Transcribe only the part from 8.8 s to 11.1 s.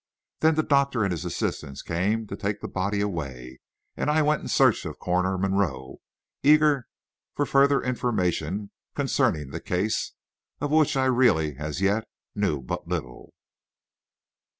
concerning the case, of which I